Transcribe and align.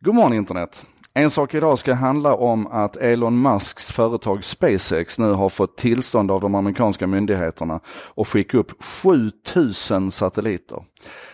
God 0.00 0.14
morgon 0.14 0.32
internet! 0.32 0.86
En 1.14 1.30
sak 1.30 1.54
idag 1.54 1.78
ska 1.78 1.94
handla 1.94 2.34
om 2.34 2.66
att 2.66 2.96
Elon 2.96 3.42
Musks 3.42 3.92
företag 3.92 4.44
SpaceX 4.44 5.18
nu 5.18 5.32
har 5.32 5.48
fått 5.48 5.76
tillstånd 5.76 6.30
av 6.30 6.40
de 6.40 6.54
amerikanska 6.54 7.06
myndigheterna 7.06 7.80
att 8.16 8.28
skicka 8.28 8.58
upp 8.58 8.84
7000 8.84 10.10
satelliter. 10.10 10.84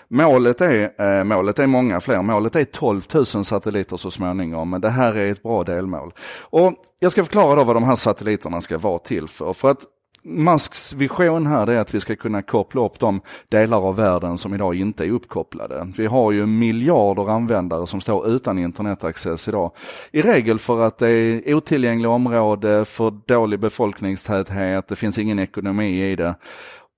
Målet 0.09 0.61
är, 0.61 1.03
eh, 1.19 1.25
målet 1.25 1.59
är 1.59 1.67
många 1.67 2.01
fler, 2.01 2.23
målet 2.23 2.57
är 2.57 2.65
12 2.65 3.03
000 3.15 3.25
satelliter 3.27 3.97
så 3.97 4.11
småningom, 4.11 4.71
men 4.71 4.81
det 4.81 4.91
här 4.91 5.15
är 5.15 5.31
ett 5.31 5.43
bra 5.43 5.65
delmål. 5.65 6.13
Och 6.41 6.73
jag 6.99 7.13
ska 7.13 7.25
förklara 7.25 7.55
då 7.55 7.65
vad 7.65 7.77
de 7.77 7.85
här 7.85 7.95
satelliterna 7.95 8.61
ska 8.61 8.79
vara 8.79 8.99
till 8.99 9.29
för. 9.29 9.53
för 9.53 9.71
att 9.71 9.85
Musks 10.25 10.93
vision 10.93 11.47
här 11.47 11.67
är 11.67 11.79
att 11.79 11.95
vi 11.95 12.01
ska 12.01 12.17
kunna 12.17 12.43
koppla 12.43 12.85
upp 12.85 12.99
de 12.99 13.21
delar 13.49 13.89
av 13.89 13.97
världen 13.97 14.39
som 14.39 14.55
idag 14.55 14.75
inte 14.75 15.05
är 15.05 15.11
uppkopplade. 15.11 15.93
Vi 15.97 16.07
har 16.07 16.33
ju 16.33 16.47
miljarder 16.47 17.31
användare 17.31 17.87
som 17.87 18.01
står 18.01 18.29
utan 18.29 18.59
internetaccess 18.59 19.49
idag. 19.49 19.71
I 20.13 20.23
regel 20.23 20.59
för 20.59 20.81
att 20.81 20.99
det 20.99 21.09
är 21.11 21.55
otillgängliga 21.55 22.11
område, 22.11 22.85
för 22.85 23.11
dålig 23.27 23.61
befolkningstäthet, 23.61 24.89
det 24.89 24.97
finns 24.97 25.19
ingen 25.19 25.39
ekonomi 25.39 26.11
i 26.11 26.17
det. 26.17 26.35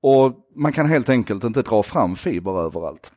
Och 0.02 0.32
man 0.56 0.72
kan 0.72 0.86
helt 0.86 1.08
enkelt 1.08 1.44
inte 1.44 1.62
dra 1.62 1.82
fram 1.82 2.16
fiber 2.16 2.60
överallt. 2.60 3.12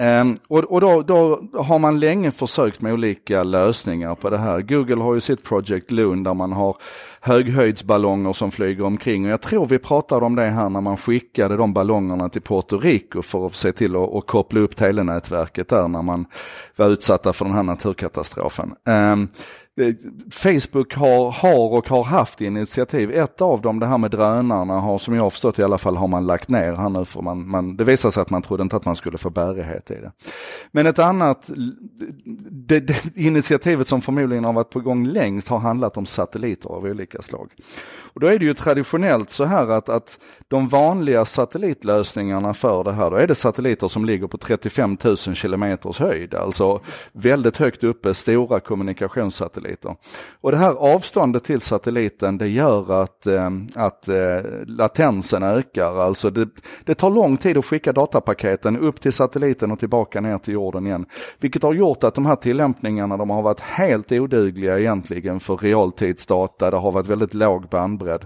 Um, 0.00 0.36
och, 0.48 0.58
och 0.58 0.80
då, 0.80 1.02
då, 1.02 1.42
har 1.54 1.78
man 1.78 2.00
länge 2.00 2.30
försökt 2.30 2.80
med 2.80 2.92
olika 2.92 3.42
lösningar 3.42 4.14
på 4.14 4.30
det 4.30 4.38
här. 4.38 4.60
Google 4.60 5.02
har 5.02 5.14
ju 5.14 5.20
sitt 5.20 5.44
Project 5.44 5.90
Loon 5.90 6.22
där 6.22 6.34
man 6.34 6.52
har 6.52 6.76
höghöjdsballonger 7.20 8.32
som 8.32 8.50
flyger 8.50 8.84
omkring. 8.84 9.24
Och 9.24 9.30
jag 9.30 9.40
tror 9.40 9.66
vi 9.66 9.78
pratade 9.78 10.26
om 10.26 10.34
det 10.34 10.42
här 10.42 10.68
när 10.68 10.80
man 10.80 10.96
skickade 10.96 11.56
de 11.56 11.72
ballongerna 11.72 12.28
till 12.28 12.42
Puerto 12.42 12.78
Rico 12.78 13.22
för 13.22 13.46
att 13.46 13.54
se 13.54 13.72
till 13.72 13.96
att, 13.96 14.26
koppla 14.26 14.60
upp 14.60 14.76
telenätverket 14.76 15.68
där 15.68 15.88
när 15.88 16.02
man 16.02 16.26
var 16.76 16.88
utsatta 16.88 17.32
för 17.32 17.44
den 17.44 17.54
här 17.54 17.62
naturkatastrofen. 17.62 18.74
Um, 18.84 19.28
Facebook 20.30 20.94
har, 20.94 21.30
har 21.30 21.72
och 21.72 21.88
har 21.88 22.04
haft 22.04 22.40
initiativ. 22.40 23.10
Ett 23.10 23.40
av 23.40 23.60
dem, 23.60 23.80
det 23.80 23.86
här 23.86 23.98
med 23.98 24.10
drönarna, 24.10 24.80
har 24.80 24.98
som 24.98 25.14
jag 25.14 25.22
har 25.22 25.30
förstått 25.30 25.58
i 25.58 25.62
alla 25.62 25.78
fall 25.78 25.96
har 25.96 26.08
man 26.08 26.26
lagt 26.26 26.48
ner 26.48 26.72
här 26.72 26.88
nu 26.88 27.04
för 27.04 27.22
man, 27.22 27.48
man, 27.48 27.76
det 27.76 27.84
visar 27.84 28.10
sig 28.10 28.20
att 28.20 28.30
man 28.30 28.42
trodde 28.42 28.62
inte 28.62 28.76
att 28.76 28.84
man 28.84 28.96
skulle 28.96 29.18
få 29.18 29.30
bärighet 29.30 29.90
i 29.90 29.94
det. 29.94 30.12
Men 30.72 30.86
ett 30.86 30.98
annat, 30.98 31.50
det, 32.50 32.80
det, 32.80 33.16
initiativet 33.16 33.88
som 33.88 34.00
förmodligen 34.00 34.44
har 34.44 34.52
varit 34.52 34.70
på 34.70 34.80
gång 34.80 35.06
längst 35.06 35.48
har 35.48 35.58
handlat 35.58 35.96
om 35.96 36.06
satelliter 36.06 36.68
av 36.68 36.84
olika 36.84 37.22
slag. 37.22 37.50
Och 38.12 38.20
då 38.20 38.26
är 38.26 38.38
det 38.38 38.44
ju 38.44 38.54
traditionellt 38.54 39.30
så 39.30 39.44
här 39.44 39.70
att, 39.70 39.88
att 39.88 40.18
de 40.48 40.68
vanliga 40.68 41.24
satellitlösningarna 41.24 42.54
för 42.54 42.84
det 42.84 42.92
här, 42.92 43.10
då 43.10 43.16
är 43.16 43.26
det 43.26 43.34
satelliter 43.34 43.88
som 43.88 44.04
ligger 44.04 44.26
på 44.26 44.38
35 44.38 44.96
000 45.04 45.16
kilometers 45.16 45.98
höjd, 45.98 46.34
alltså 46.34 46.80
väldigt 47.12 47.56
högt 47.56 47.84
uppe, 47.84 48.14
stora 48.14 48.60
kommunikationssatelliter. 48.60 49.59
Och 50.40 50.50
det 50.50 50.56
här 50.56 50.72
avståndet 50.72 51.44
till 51.44 51.60
satelliten 51.60 52.38
det 52.38 52.48
gör 52.48 53.02
att, 53.02 53.26
eh, 53.26 53.50
att 53.74 54.08
eh, 54.08 54.40
latensen 54.66 55.42
ökar, 55.42 56.00
alltså 56.00 56.30
det, 56.30 56.48
det 56.84 56.94
tar 56.94 57.10
lång 57.10 57.36
tid 57.36 57.56
att 57.56 57.64
skicka 57.64 57.92
datapaketen 57.92 58.76
upp 58.76 59.00
till 59.00 59.12
satelliten 59.12 59.72
och 59.72 59.78
tillbaka 59.78 60.20
ner 60.20 60.38
till 60.38 60.54
jorden 60.54 60.86
igen. 60.86 61.06
Vilket 61.38 61.62
har 61.62 61.74
gjort 61.74 62.04
att 62.04 62.14
de 62.14 62.26
här 62.26 62.36
tillämpningarna 62.36 63.16
de 63.16 63.30
har 63.30 63.42
varit 63.42 63.60
helt 63.60 64.12
odugliga 64.12 64.78
egentligen 64.78 65.40
för 65.40 65.56
realtidsdata, 65.56 66.70
det 66.70 66.76
har 66.76 66.92
varit 66.92 67.06
väldigt 67.06 67.34
låg 67.34 67.68
bandbredd. 67.68 68.24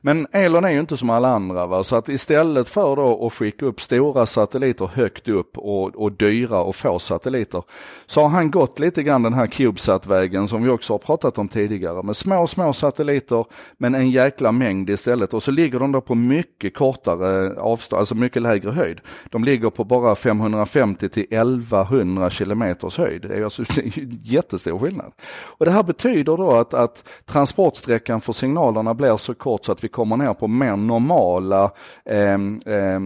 Men 0.00 0.26
Elon 0.32 0.64
är 0.64 0.70
ju 0.70 0.80
inte 0.80 0.96
som 0.96 1.10
alla 1.10 1.28
andra, 1.28 1.66
va? 1.66 1.82
så 1.82 1.96
att 1.96 2.08
istället 2.08 2.68
för 2.68 2.96
då 2.96 3.26
att 3.26 3.32
skicka 3.32 3.66
upp 3.66 3.80
stora 3.80 4.26
satelliter 4.26 4.86
högt 4.86 5.28
upp 5.28 5.58
och, 5.58 5.96
och 5.96 6.12
dyra 6.12 6.60
och 6.60 6.76
få 6.76 6.98
satelliter, 6.98 7.62
så 8.06 8.20
har 8.20 8.28
han 8.28 8.50
gått 8.50 8.78
lite 8.78 9.02
grann 9.02 9.22
den 9.22 9.32
här 9.34 9.46
CubeSat-vägen 9.46 10.48
som 10.48 10.62
vi 10.62 10.70
också 10.70 10.92
har 10.92 10.98
pratat 10.98 11.38
om 11.38 11.48
tidigare, 11.48 12.02
med 12.02 12.16
små, 12.16 12.46
små 12.46 12.72
satelliter, 12.72 13.44
men 13.78 13.94
en 13.94 14.10
jäkla 14.10 14.52
mängd 14.52 14.90
istället. 14.90 15.34
Och 15.34 15.42
så 15.42 15.50
ligger 15.50 15.78
de 15.78 15.92
då 15.92 16.00
på 16.00 16.14
mycket 16.14 16.74
kortare 16.74 17.60
avstånd, 17.60 17.98
alltså 17.98 18.14
mycket 18.14 18.42
lägre 18.42 18.70
höjd. 18.70 19.00
De 19.30 19.44
ligger 19.44 19.70
på 19.70 19.84
bara 19.84 20.14
550 20.14 21.08
till 21.08 21.26
1100 21.30 22.30
kilometers 22.30 22.98
höjd. 22.98 23.22
Det 23.22 23.34
är 23.34 23.44
alltså 23.44 23.62
jättestor 24.22 24.78
skillnad. 24.78 25.12
Och 25.32 25.64
det 25.64 25.70
här 25.70 25.82
betyder 25.82 26.36
då 26.36 26.50
att, 26.50 26.74
att 26.74 27.08
transportsträckan 27.24 28.20
för 28.20 28.32
signalerna 28.32 28.94
blir 28.94 29.16
så 29.16 29.34
kort 29.44 29.64
så 29.64 29.72
att 29.72 29.84
vi 29.84 29.88
kommer 29.88 30.16
ner 30.16 30.32
på 30.32 30.48
mer 30.48 30.76
normala 30.76 31.70
eh, 32.04 32.34
eh, 32.74 33.00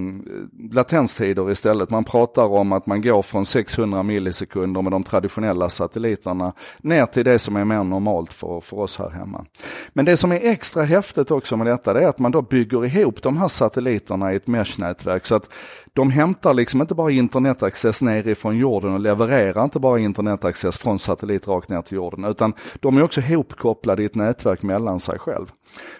latenstider 0.71 1.51
istället. 1.51 1.91
Man 1.91 2.05
pratar 2.05 2.45
om 2.45 2.73
att 2.73 2.87
man 2.87 3.03
går 3.03 3.23
från 3.23 3.47
600 3.47 4.03
millisekunder 4.03 4.83
med 4.83 4.93
de 4.93 5.05
traditionella 5.05 5.69
satelliterna 5.69 6.53
ner 6.79 7.07
till 7.07 7.25
det 7.25 7.39
som 7.39 7.57
är 7.57 7.65
mer 7.65 7.85
normalt 7.85 8.33
för, 8.33 8.61
för 8.61 8.79
oss 8.79 8.99
här 8.99 9.11
hemma. 9.11 9.45
Men 9.93 10.05
det 10.05 10.17
som 10.17 10.33
är 10.33 10.41
extra 10.43 10.83
häftigt 10.83 11.31
också 11.31 11.57
med 11.57 11.67
detta 11.67 11.93
det 11.93 12.01
är 12.01 12.09
att 12.09 12.19
man 12.19 12.33
då 12.33 12.43
bygger 12.43 12.85
ihop 12.85 13.23
de 13.23 13.37
här 13.37 13.49
satelliterna 13.49 14.33
i 14.33 14.37
ett 14.37 14.47
mesh-nätverk 14.47 15.27
så 15.27 15.35
att 15.35 15.51
de 15.99 16.11
hämtar 16.11 16.55
liksom 16.55 16.81
inte 16.81 16.95
bara 16.95 17.11
internetaccess 17.11 18.03
nerifrån 18.03 18.59
jorden 18.59 18.93
och 18.93 19.01
levererar 19.01 19.65
inte 19.65 19.81
bara 19.81 19.99
internetaccess 19.99 20.79
från 20.79 20.99
satellit 20.99 21.49
rakt 21.49 21.69
ner 21.69 21.83
till 21.83 21.97
jorden 21.97 22.25
utan 22.25 22.53
de 22.81 22.97
är 22.97 23.03
också 23.03 23.21
hopkopplade 23.21 24.03
i 24.03 24.07
ett 24.07 24.15
nätverk 24.15 24.63
mellan 24.63 25.01
sig 25.01 25.19
själv. 25.19 25.47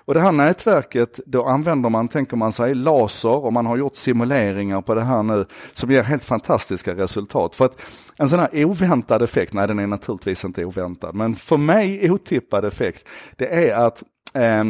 Och 0.05 0.15
det 0.15 0.21
här 0.21 0.33
nätverket, 0.33 1.21
då 1.27 1.45
använder 1.45 1.91
man, 1.91 2.09
tänker 2.09 2.37
man 2.37 2.53
sig, 2.53 2.75
laser 2.75 3.45
och 3.45 3.53
man 3.53 3.67
har 3.67 3.77
gjort 3.77 3.97
simuleringar 3.97 4.81
på 4.81 4.95
det 4.95 5.03
här 5.03 5.23
nu 5.23 5.47
som 5.73 5.91
ger 5.91 6.03
helt 6.03 6.25
fantastiska 6.25 6.95
resultat. 6.95 7.55
För 7.55 7.65
att 7.65 7.81
en 8.17 8.29
sån 8.29 8.39
här 8.39 8.65
oväntad 8.65 9.23
effekt, 9.23 9.53
nej 9.53 9.69
den 9.69 9.79
är 9.79 9.87
naturligtvis 9.87 10.45
inte 10.45 10.65
oväntad, 10.65 11.15
men 11.15 11.37
för 11.37 11.57
mig 11.57 12.11
otippad 12.11 12.65
effekt, 12.65 13.09
det 13.37 13.71
är 13.71 13.77
att 13.77 14.03
eh, 14.35 14.65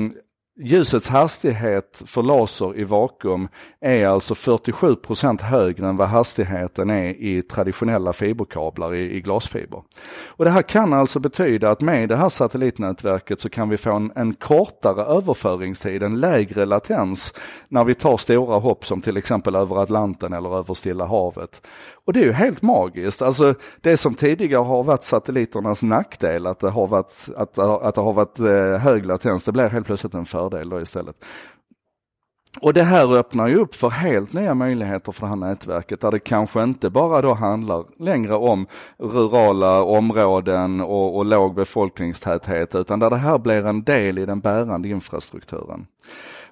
Ljusets 0.60 1.08
hastighet 1.08 2.02
för 2.06 2.22
laser 2.22 2.78
i 2.78 2.84
vakuum 2.84 3.48
är 3.80 4.06
alltså 4.06 4.34
47% 4.34 5.42
högre 5.42 5.86
än 5.86 5.96
vad 5.96 6.08
hastigheten 6.08 6.90
är 6.90 7.08
i 7.08 7.42
traditionella 7.42 8.12
fiberkablar 8.12 8.94
i, 8.94 9.16
i, 9.16 9.20
glasfiber. 9.20 9.82
Och 10.26 10.44
det 10.44 10.50
här 10.50 10.62
kan 10.62 10.92
alltså 10.92 11.20
betyda 11.20 11.70
att 11.70 11.80
med 11.80 12.08
det 12.08 12.16
här 12.16 12.28
satellitnätverket 12.28 13.40
så 13.40 13.48
kan 13.48 13.68
vi 13.68 13.76
få 13.76 13.92
en, 13.92 14.12
en 14.16 14.34
kortare 14.34 15.02
överföringstid, 15.02 16.02
en 16.02 16.20
lägre 16.20 16.64
latens 16.64 17.34
när 17.68 17.84
vi 17.84 17.94
tar 17.94 18.16
stora 18.16 18.58
hopp 18.58 18.86
som 18.86 19.00
till 19.00 19.16
exempel 19.16 19.54
över 19.54 19.82
Atlanten 19.82 20.32
eller 20.32 20.58
över 20.58 20.74
Stilla 20.74 21.06
havet. 21.06 21.60
Och 22.08 22.12
det 22.12 22.20
är 22.20 22.24
ju 22.24 22.32
helt 22.32 22.62
magiskt. 22.62 23.22
Alltså 23.22 23.54
det 23.80 23.96
som 23.96 24.14
tidigare 24.14 24.62
har 24.62 24.82
varit 24.82 25.04
satelliternas 25.04 25.82
nackdel, 25.82 26.46
att 26.46 26.60
det 26.60 26.70
har 26.70 26.86
varit, 26.86 27.28
att, 27.36 27.58
att 27.58 27.94
det 27.94 28.00
har 28.00 28.12
varit 28.12 28.38
eh, 28.38 28.80
hög 28.80 29.06
latens, 29.06 29.44
det 29.44 29.52
blir 29.52 29.68
helt 29.68 29.86
plötsligt 29.86 30.14
en 30.14 30.24
fördel 30.24 30.47
då 30.48 30.80
istället. 30.80 31.16
Och 32.60 32.74
det 32.74 32.82
här 32.82 33.18
öppnar 33.18 33.48
ju 33.48 33.56
upp 33.56 33.74
för 33.74 33.90
helt 33.90 34.32
nya 34.32 34.54
möjligheter 34.54 35.12
för 35.12 35.20
det 35.20 35.26
här 35.26 35.36
nätverket 35.36 36.00
där 36.00 36.10
det 36.10 36.18
kanske 36.18 36.62
inte 36.62 36.90
bara 36.90 37.22
då 37.22 37.34
handlar 37.34 37.84
längre 37.98 38.34
om 38.34 38.66
rurala 38.98 39.82
områden 39.82 40.80
och, 40.80 41.16
och 41.16 41.24
låg 41.24 41.54
befolkningstäthet 41.54 42.74
utan 42.74 42.98
där 42.98 43.10
det 43.10 43.16
här 43.16 43.38
blir 43.38 43.66
en 43.66 43.84
del 43.84 44.18
i 44.18 44.26
den 44.26 44.40
bärande 44.40 44.88
infrastrukturen. 44.88 45.86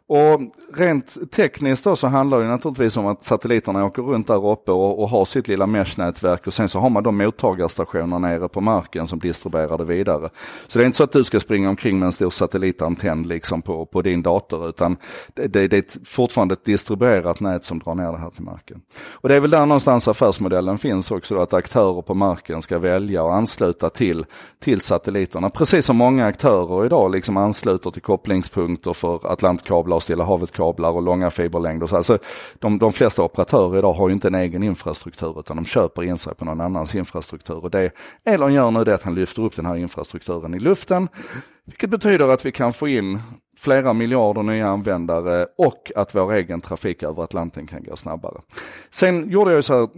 Och 0.09 0.41
rent 0.75 1.31
tekniskt 1.31 1.85
då 1.85 1.97
så 1.97 2.07
handlar 2.07 2.41
det 2.41 2.49
naturligtvis 2.49 2.97
om 2.97 3.07
att 3.07 3.25
satelliterna 3.25 3.85
åker 3.85 4.03
runt 4.03 4.27
där 4.27 4.47
uppe 4.47 4.73
och, 4.73 5.03
och 5.03 5.09
har 5.09 5.25
sitt 5.25 5.49
lilla 5.49 5.67
mesh-nätverk 5.67 6.47
och 6.47 6.55
sen 6.55 6.69
så 6.69 6.81
har 6.81 6.91
man 6.91 7.03
de 7.03 7.17
mottagarstationer 7.17 8.19
nere 8.19 8.49
på 8.49 8.61
marken 8.61 9.07
som 9.07 9.19
distribuerar 9.19 9.79
det 9.79 9.85
vidare. 9.85 10.31
Så 10.67 10.79
det 10.79 10.85
är 10.85 10.87
inte 10.87 10.97
så 10.97 11.05
att 11.05 11.13
du 11.13 11.25
ska 11.25 11.41
springa 11.41 11.69
omkring 11.69 11.99
med 11.99 12.07
en 12.07 12.13
stor 12.13 12.31
satellitantenn 12.31 13.23
liksom 13.23 13.63
på, 13.63 13.87
på 13.87 14.03
din 14.03 14.23
dator 14.23 14.69
utan 14.69 14.97
det, 15.35 15.47
det, 15.47 15.69
det 15.69 15.77
är 15.77 16.05
fortfarande 16.07 16.53
ett 16.53 16.65
distribuerat 16.65 17.41
nät 17.41 17.65
som 17.65 17.79
drar 17.79 17.95
ner 17.95 18.13
det 18.13 18.19
här 18.19 18.31
till 18.31 18.45
marken. 18.45 18.81
Och 19.11 19.29
det 19.29 19.37
är 19.37 19.41
väl 19.41 19.51
där 19.51 19.67
någonstans 19.67 20.09
affärsmodellen 20.09 20.79
finns 20.79 21.11
också 21.11 21.35
då, 21.35 21.41
att 21.41 21.53
aktörer 21.53 22.03
på 22.03 22.15
marken 22.15 22.63
ska 22.63 22.79
välja 22.79 23.23
och 23.23 23.35
ansluta 23.35 23.91
till, 23.91 24.27
till 24.59 24.81
satelliterna. 24.81 25.51
Precis 25.51 25.87
som 25.87 25.97
många 25.97 26.27
aktörer 26.27 26.87
idag 26.87 27.11
liksom 27.11 27.37
ansluter 27.37 27.91
till 27.91 28.03
kopplingspunkter 28.03 28.93
för 28.93 29.33
Atlantkablar 29.33 29.96
kablar, 29.97 30.01
Stilla 30.01 30.25
havet-kablar 30.25 30.91
och 30.91 31.03
långa 31.03 31.31
fiberlängder. 31.31 31.87
Så 31.87 31.97
alltså, 31.97 32.19
de, 32.59 32.79
de 32.79 32.93
flesta 32.93 33.23
operatörer 33.23 33.79
idag 33.79 33.93
har 33.93 34.09
ju 34.09 34.15
inte 34.15 34.29
en 34.29 34.35
egen 34.35 34.63
infrastruktur 34.63 35.41
utan 35.41 35.57
de 35.57 35.65
köper 35.65 36.05
in 36.05 36.19
sig 36.19 36.35
på 36.35 36.45
någon 36.45 36.61
annans 36.61 36.95
infrastruktur. 36.95 37.65
Och 37.65 37.71
det 37.71 37.93
Elon 38.25 38.53
gör 38.53 38.71
nu 38.71 38.81
är 38.81 38.95
att 38.95 39.03
han 39.03 39.15
lyfter 39.15 39.43
upp 39.43 39.57
den 39.57 39.67
här 39.67 39.77
infrastrukturen 39.77 40.55
i 40.55 40.59
luften. 40.59 41.09
Vilket 41.67 41.91
betyder 41.91 42.29
att 42.29 42.47
vi 42.47 42.53
kan 42.53 42.73
få 42.73 42.89
in 42.89 43.21
flera 43.59 43.93
miljarder 43.93 44.43
nya 44.43 44.69
användare 44.69 45.47
och 45.57 45.93
att 45.97 46.15
vår 46.15 46.33
egen 46.33 46.61
trafik 46.61 47.03
över 47.03 47.23
Atlanten 47.23 47.67
kan 47.67 47.83
gå 47.83 47.97
snabbare. 47.97 48.41
Sen 48.91 49.31
gjorde 49.31 49.53
jag 49.53 49.65
så 49.65 49.75
här, 49.75 49.89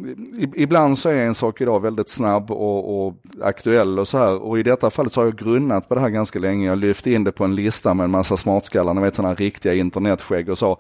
ibland 0.55 0.99
så 0.99 1.09
är 1.09 1.15
en 1.15 1.35
sak 1.35 1.61
idag 1.61 1.81
väldigt 1.81 2.09
snabb 2.09 2.51
och, 2.51 3.07
och, 3.07 3.15
aktuell 3.43 3.99
och 3.99 4.09
så 4.09 4.19
här 4.19 4.43
och 4.43 4.59
i 4.59 4.63
detta 4.63 4.91
fallet 4.91 5.13
så 5.13 5.21
har 5.21 5.27
jag 5.27 5.37
grunnat 5.37 5.89
på 5.89 5.95
det 5.95 6.01
här 6.01 6.09
ganska 6.09 6.39
länge. 6.39 6.67
Jag 6.67 6.79
lyfte 6.79 7.11
in 7.11 7.25
det 7.25 7.33
på 7.33 7.45
en 7.45 7.55
lista 7.55 7.95
med 7.95 8.05
en 8.05 8.11
massa 8.11 8.37
smartskallar, 8.37 8.95
ni 8.95 9.01
vet 9.01 9.15
sådana 9.15 9.35
riktiga 9.35 9.75
internetskägg 9.75 10.49
och 10.49 10.59
sa 10.59 10.79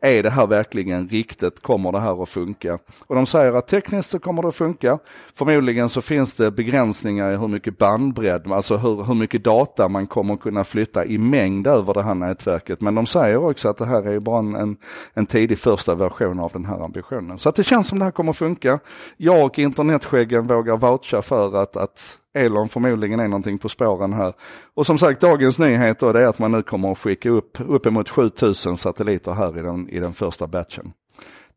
är 0.00 0.22
det 0.22 0.30
här 0.30 0.46
verkligen 0.46 1.08
riktigt? 1.08 1.62
Kommer 1.62 1.92
det 1.92 2.00
här 2.00 2.22
att 2.22 2.28
funka? 2.28 2.78
Och 3.06 3.14
de 3.14 3.26
säger 3.26 3.52
att 3.52 3.68
tekniskt 3.68 4.10
så 4.10 4.18
kommer 4.18 4.42
det 4.42 4.48
att 4.48 4.54
funka. 4.54 4.98
Förmodligen 5.34 5.88
så 5.88 6.02
finns 6.02 6.34
det 6.34 6.50
begränsningar 6.50 7.32
i 7.32 7.36
hur 7.36 7.48
mycket 7.48 7.78
bandbredd, 7.78 8.52
alltså 8.52 8.76
hur, 8.76 9.04
hur 9.04 9.14
mycket 9.14 9.44
data 9.44 9.88
man 9.88 10.06
kommer 10.06 10.36
kunna 10.36 10.64
flytta 10.64 11.04
i 11.04 11.18
mängd 11.18 11.66
över 11.66 11.94
det 11.94 12.02
här 12.02 12.14
nätverket. 12.14 12.80
Men 12.80 12.94
de 12.94 13.06
säger 13.06 13.36
också 13.36 13.68
att 13.68 13.76
det 13.76 13.86
här 13.86 14.08
är 14.08 14.20
bara 14.20 14.38
en, 14.38 14.54
en, 14.54 14.76
en 15.14 15.26
tidig 15.26 15.58
första 15.58 15.94
version 15.94 16.40
av 16.40 16.50
den 16.52 16.64
här 16.64 16.84
ambitionen. 16.84 17.38
Så 17.38 17.48
att 17.48 17.56
det 17.56 17.62
känns 17.62 17.88
som 17.88 17.98
det 17.98 18.04
här 18.04 18.12
kommer 18.12 18.30
att 18.30 18.38
funka. 18.38 18.78
Jag 19.16 19.44
och 19.44 19.58
internetskäggen 19.58 20.46
vågar 20.46 20.76
voucha 20.76 21.22
för 21.22 21.62
att, 21.62 21.76
att 21.76 22.19
Elon 22.34 22.68
förmodligen 22.68 23.20
är 23.20 23.28
någonting 23.28 23.58
på 23.58 23.68
spåren 23.68 24.12
här. 24.12 24.34
Och 24.74 24.86
som 24.86 24.98
sagt, 24.98 25.20
dagens 25.20 25.58
nyhet 25.58 25.98
då, 25.98 26.12
det 26.12 26.22
är 26.22 26.26
att 26.26 26.38
man 26.38 26.52
nu 26.52 26.62
kommer 26.62 26.92
att 26.92 26.98
skicka 26.98 27.30
upp 27.30 27.58
uppemot 27.68 28.08
7000 28.08 28.76
satelliter 28.76 29.32
här 29.32 29.58
i 29.58 29.62
den, 29.62 29.88
i 29.88 30.00
den 30.00 30.12
första 30.12 30.46
batchen. 30.46 30.92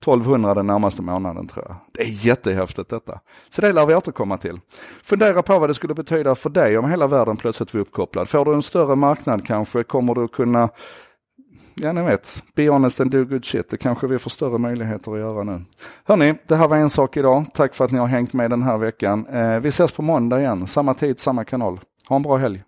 1200 0.04 0.54
den 0.54 0.68
närmaste 0.68 1.02
månaden 1.02 1.48
tror 1.48 1.66
jag. 1.68 1.76
Det 1.92 2.02
är 2.02 2.26
jättehäftigt 2.26 2.90
detta. 2.90 3.20
Så 3.50 3.62
det 3.62 3.72
lär 3.72 3.86
vi 3.86 3.96
återkomma 3.96 4.38
till. 4.38 4.60
Fundera 5.04 5.44
på 5.44 5.60
vad 5.60 5.70
det 5.70 5.74
skulle 5.74 5.94
betyda 5.94 6.36
för 6.36 6.50
dig 6.50 6.78
om 6.78 6.90
hela 6.90 7.08
världen 7.08 7.38
plötsligt 7.38 7.74
var 7.74 7.82
uppkopplad. 7.82 8.30
Får 8.30 8.46
du 8.46 8.54
en 8.54 8.62
större 8.62 8.96
marknad 8.96 9.48
kanske? 9.48 9.84
Kommer 9.84 10.16
du 10.16 10.28
kunna 10.28 10.70
ja 11.76 11.94
ni 11.94 12.04
vet, 12.04 12.44
be 12.56 12.70
honest 12.70 13.02
and 13.02 13.12
do 13.12 13.26
good 13.26 13.46
shit. 13.46 13.70
Det 13.70 13.78
kanske 13.78 14.08
vi 14.08 14.20
får 14.20 14.30
större 14.30 14.58
möjligheter 14.58 15.14
att 15.14 15.20
göra 15.20 15.44
nu. 15.44 15.62
Hörni, 16.06 16.36
det 16.48 16.56
här 16.56 16.68
var 16.68 16.78
en 16.78 16.90
sak 16.90 17.18
idag. 17.18 17.46
Tack 17.54 17.76
för 17.76 17.86
att 17.86 17.92
ni 17.92 18.00
har 18.00 18.08
hängt 18.08 18.34
med 18.34 18.50
den 18.50 18.64
här 18.64 18.78
veckan. 18.78 19.26
Eh, 19.28 19.60
vi 19.60 19.70
ses 19.70 19.92
på 19.92 20.02
måndag 20.02 20.40
igen, 20.40 20.68
samma 20.68 20.94
tid, 20.94 21.20
samma 21.20 21.44
kanal. 21.44 21.80
Ha 22.08 22.16
en 22.16 22.22
bra 22.22 22.38
helg. 22.38 22.64